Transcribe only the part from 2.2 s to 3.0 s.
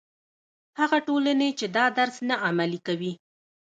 نه عملي